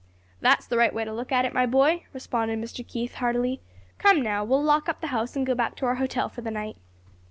[0.39, 2.83] "That's the right way to look at it, my boy," responded Mr.
[2.87, 3.61] Keith, heartily.
[3.99, 6.49] "Come now, we'll lock up the house and go back to our hotel for the
[6.49, 6.77] night."